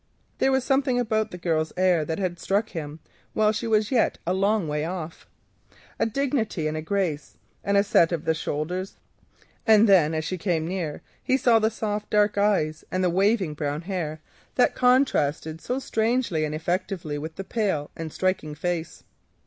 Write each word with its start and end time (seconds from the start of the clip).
There 0.39 0.51
was 0.51 0.63
something 0.63 0.99
about 0.99 1.29
the 1.29 1.37
girl's 1.37 1.71
air 1.77 2.03
that 2.05 2.17
had 2.17 2.39
struck 2.39 2.69
him 2.69 2.99
while 3.33 3.51
she 3.51 3.67
was 3.67 3.91
yet 3.91 4.17
a 4.25 4.33
long 4.33 4.67
way 4.67 4.83
off—a 4.83 6.07
dignity, 6.07 6.65
a 6.67 6.81
grace, 6.81 7.37
and 7.63 7.77
a 7.77 7.83
set 7.83 8.11
of 8.11 8.25
the 8.25 8.33
shoulders. 8.33 8.95
Then 9.65 10.15
as 10.15 10.25
she 10.25 10.39
came 10.39 10.65
nearer 10.67 11.03
he 11.21 11.37
saw 11.37 11.59
the 11.59 11.69
soft 11.69 12.09
dark 12.09 12.35
eyes 12.35 12.83
and 12.91 13.03
the 13.03 13.11
waving 13.11 13.53
brown 13.53 13.81
hair 13.81 14.19
that 14.55 14.73
contrasted 14.73 15.61
so 15.61 15.77
strangely 15.77 16.45
and 16.45 16.55
effectively 16.55 17.19
with 17.19 17.35
the 17.35 17.43
pale 17.43 17.91
and 17.95 18.11
striking 18.11 18.55
features. 18.55 19.03